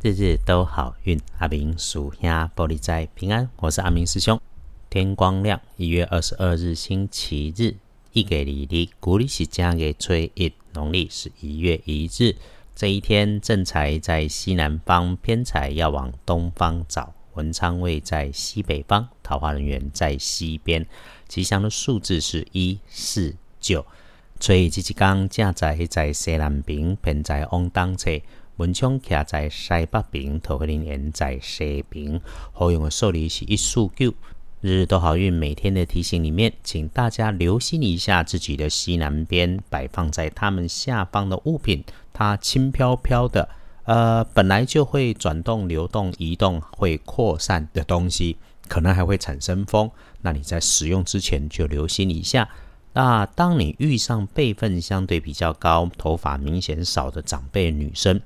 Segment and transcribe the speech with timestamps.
[0.00, 3.50] 日日都好运，阿明属下玻璃斋平安。
[3.56, 4.40] 我是阿明师兄。
[4.88, 7.74] 天光亮，一月二十二日星期日，
[8.12, 12.36] 一给离离，古历是正月初一，农历是一月一日。
[12.76, 17.12] 这一天正财在西南方，偏财要往东方找。
[17.34, 20.86] 文昌位在西北方，桃花人员在西边。
[21.26, 23.84] 吉祥的数字是一四九。
[24.38, 28.12] 初一吉吉刚正财在西南边，偏财往东侧。
[28.58, 32.20] 文昌徛在西北边，桃花林园在西边。
[32.52, 34.12] 好用的数字是一数九。
[34.60, 43.48] 日日都好运，每天的提醒里面，请大家留心一下自己的西南边摆放在他们下方的物品，它轻飘飘的，
[43.84, 48.36] 呃，本来就会转动、流动、移动、会扩散的东西，
[48.66, 49.88] 可能还会产生风。
[50.22, 52.48] 那你在使用之前就留心一下。
[52.94, 58.20] 那当你遇上辈分相对比较高、头发明显少的长辈女生，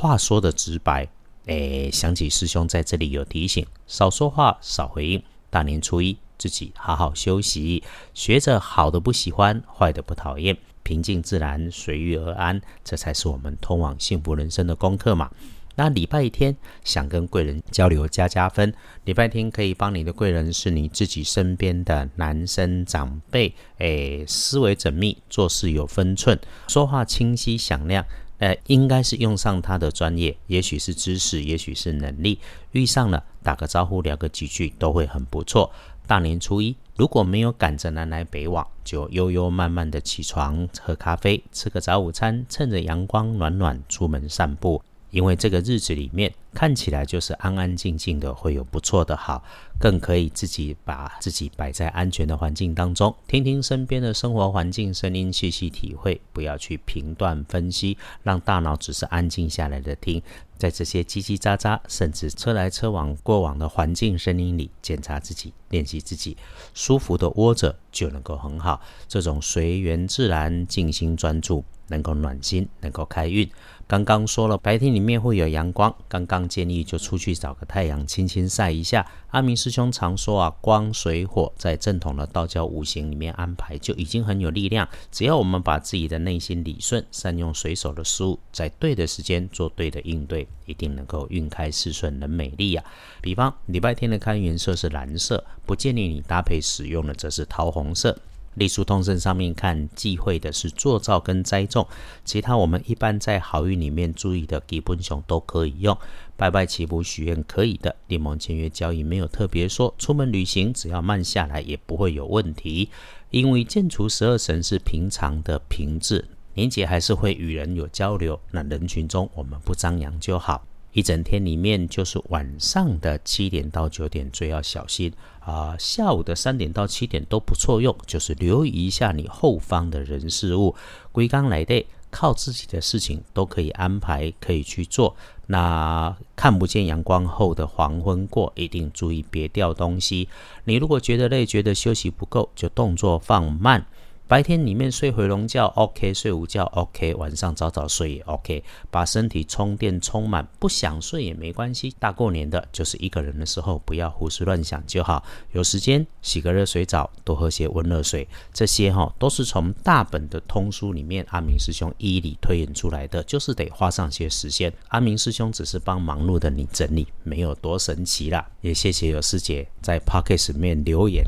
[0.00, 1.08] 话说的直白，
[1.46, 5.20] 诶，想起师兄在这里有提醒，少说话，少回应。
[5.50, 7.82] 大年初一，自己好好休息，
[8.14, 15.28] 学着好的不喜欢，坏的不讨厌，平静自然，随遇而安，这才是我们通往幸福人生的功课嘛。
[15.74, 18.72] 那礼拜天想跟贵人交流加加分，
[19.04, 28.04] 礼拜天可以帮你的贵人是你自己身边的男生长辈，诶，思维缜密，做事有分寸，说话清晰响亮。
[28.38, 32.38] 呃，应该是用上他的专业，也许是知识，也许是能力。
[32.72, 35.70] 遇上了，打个招呼，聊个几句，都会很不错。
[36.06, 44.82] 大年初一，如果没有赶着南来北往，就悠悠慢慢的起床，喝咖啡，吃个早午餐，趁着阳光暖暖，出门散步。
[45.10, 49.44] 因为这个日子里面看起来就是安安静静的，会有不错的好，
[49.78, 60.22] 更可以自己把自己摆在安全的环境当中，听听身边的生活环境声音，细细体会，不要去评断分析，让大脑只是安静下来的听，
[60.56, 66.36] 在这些叽叽喳喳，甚至车来车往过往的环境声音里，检查自己，练习自己，
[66.74, 68.80] 舒服的窝着就能够很好。
[69.06, 73.48] 这种随缘自然、静心专注，能够暖心，能够开运。
[73.86, 79.06] 刚刚说了，白天里面会有阳光，刚刚建议就出去找个太阳，轻轻晒一下。
[79.30, 84.86] 阿明师兄常说啊，光水火在正统的道教五行里面安排就已经很有力量。
[85.10, 92.84] 只要我们把自己的内心理顺，善用水手的思路，在对的时间做对的应对，一定能够运开事顺，能美丽呀。
[93.22, 98.18] 比方礼拜天的开运色是蓝色，不建议你搭配使用的则是桃红色。
[98.54, 101.86] 隶书通胜上面看忌讳的是坐造跟栽种，
[102.24, 105.96] 其他我们一般在好运里面注意的基本熊都可以用。
[106.36, 109.92] 拜拜祈福许愿可以的，联盟签约交易没有特别说。
[109.98, 112.90] 出门旅行只要慢下来也不会有问题，
[113.30, 120.64] 因为建除十二神是平常的平质，年节还是会与人有交流，那人群中我们不张扬就好。
[120.92, 130.74] 一整天里面，就是晚上的七点到九点最要小心啊，下午的三点到七点都不错用，就是留意一下你后方的人事物。
[131.12, 135.14] 归刚来的，靠自己的事情都可以安排，可以去做。
[135.46, 140.28] 那看不见阳光后的黄昏过，一定注意别掉东西。
[140.64, 143.86] 你如果觉得累，觉得休息不够，就动作放慢。
[144.28, 148.62] 白天里面睡回笼觉，OK；睡午觉，OK；晚上早早睡也 OK。
[148.90, 151.94] 把身体充电充满，不想睡也没关系。
[151.98, 155.24] 大过年的，就是一个人的时候，不要胡思乱想就好。
[155.52, 164.70] 有时间洗个热水澡，多喝些温热水，这些哈都是从大本的通书里面，阿明师兄一理推演出来的，就是得花上些时间。
[164.88, 168.46] 阿明师兄只是帮忙碌的你整理，没有多神奇啦。
[168.60, 171.24] 也谢谢有师姐在 Pocket 里面留言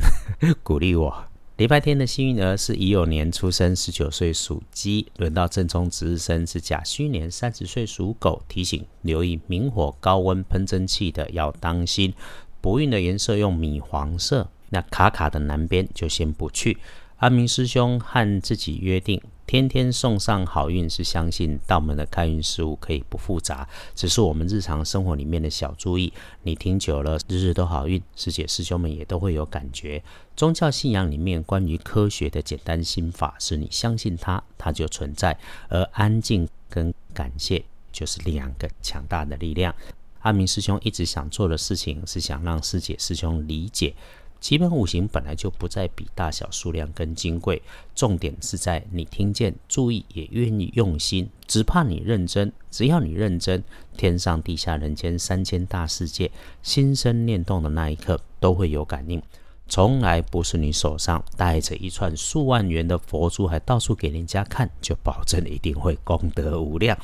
[0.62, 1.30] 鼓励我。
[1.60, 8.43] 礼拜天的幸运儿是乙酉年出生，十九岁属鸡；轮到正中值日生是甲戌年，三十岁属狗。
[8.48, 12.15] 提醒留意明火、高温喷蒸汽的要当心。
[12.62, 16.78] 不运的颜色用米黄色，那卡卡的南边就先不去。
[17.19, 19.21] 阿明师兄和自己约定。
[19.50, 26.13] 天天送上好运，是相信道门的开运事物可以不复杂，只是我们日常生活里面的小注意。
[26.45, 30.01] 你听久了，日日都好运，师姐师兄们也都会有感觉。
[30.36, 35.36] 宗教信仰里面关于科学的简单心法，是你相信它，它就存在；
[35.69, 39.75] 而安静跟感谢，就是两个强大的力量。
[40.21, 43.95] 阿明师兄一直想做的事情，是想让师姐师兄理解。
[44.41, 47.60] 基本五行本来就不再比大小、数量跟金贵，
[47.95, 51.28] 重点是在你听见、注意，也愿意用心。
[51.47, 53.63] 只怕你认真，只要你认真，
[53.97, 56.31] 天上地下人间三千大世界，
[56.63, 59.22] 心生念动的那一刻，都会有感应。
[59.69, 66.98] 从来不是你手上带着一串数万元的佛珠，还到处给人家看，就保证一定会功德无量。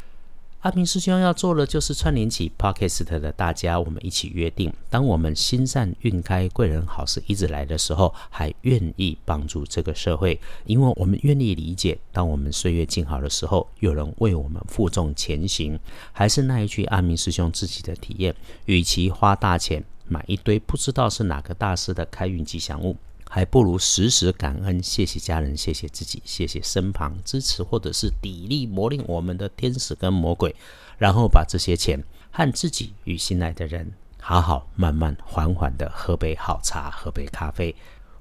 [0.67, 11.97] 阿明师兄要做的就是串联起 Podcast 的大家，我们一起约定：当我们心善运开，贵人好事一直来的时候，还愿意帮助这个社会，因为我们愿意理解。
[12.11, 15.79] 当我们岁月静好的时候，有人为我们负重前行。
[16.11, 18.35] 还是那一句阿明师兄自己的体验：
[18.65, 22.97] 与其花大钱买一堆不知道是哪个大师的开运吉祥物。
[23.28, 30.55] 还不如时时感恩，谢谢家人，谢谢自己，谢谢身旁支持或者是砥砺磨练我们的天使跟魔鬼，
[30.96, 37.75] 然后把这些钱和自己与心爱的人好好慢慢缓缓的喝杯好茶，喝杯咖啡。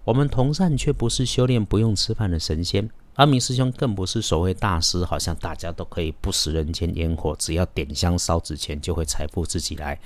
[0.03, 9.99] 我们同善却不是修炼不用吃饭的神仙，阿明师兄更不是所谓大师，好像大家都可以不食人间烟火，只要点香烧纸钱就会财富自己来。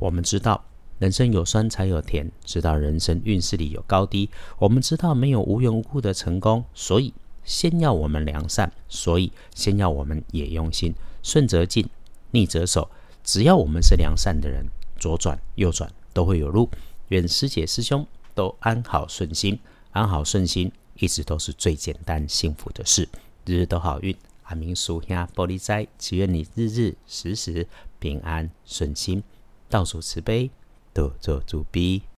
[0.00, 0.64] 我们知道。
[1.04, 4.30] 人生有酸才有甜，知道人生运势里有高低。
[4.58, 7.12] 我们知道没有无缘无故的成功，所以
[7.44, 10.94] 先要我们良善，所以先要我们也用心。
[11.22, 11.86] 顺则进，
[12.30, 12.90] 逆则守。
[13.22, 14.64] 只要我们是良善的人，
[14.98, 16.70] 左转右转都会有路。
[17.08, 19.60] 愿师姐师兄都安好顺心，
[19.90, 23.06] 安好顺心一直都是最简单幸福的事。
[23.44, 27.68] 日日都好运，阿明叔兄玻璃斋，祈愿你日日时时
[27.98, 29.22] 平安顺心，
[29.68, 30.50] 倒数慈悲。
[30.94, 32.04] 多做主笔。